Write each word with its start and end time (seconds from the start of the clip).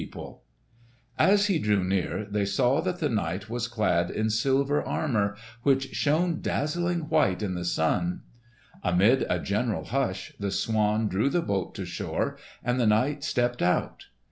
Durand 0.01 0.15
et 0.15 0.17
Fils, 0.17 0.39
Paris] 1.19 1.33
As 1.33 1.45
he 1.45 1.59
drew 1.59 1.83
near, 1.83 2.25
they 2.25 2.43
saw 2.43 2.81
that 2.81 2.97
the 2.97 3.07
knight 3.07 3.51
was 3.51 3.67
clad 3.67 4.09
in 4.09 4.31
silver 4.31 4.81
armour 4.81 5.35
which 5.61 5.91
shone 5.93 6.41
dazzling 6.41 7.01
white 7.01 7.43
in 7.43 7.53
the 7.53 7.63
sun. 7.63 8.21
Amid 8.83 9.27
a 9.29 9.37
general 9.37 9.83
hush, 9.83 10.33
the 10.39 10.49
swan 10.49 11.07
drew 11.07 11.29
the 11.29 11.43
boat 11.43 11.75
to 11.75 11.85
shore, 11.85 12.35
and 12.63 12.79
the 12.79 12.87
knight 12.87 13.23
stepped 13.23 13.61
out. 13.61 14.05